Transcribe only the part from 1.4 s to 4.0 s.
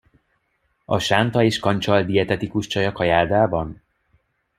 és kancsal dietetikus csaj a kajáldában?